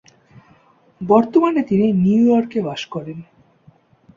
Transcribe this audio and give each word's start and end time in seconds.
বর্তমানে 1.01 1.61
তিনি 1.63 1.85
নিউ 2.03 2.21
ইয়র্কে 2.27 2.59
বাস 2.67 2.81
করেন। 2.85 3.19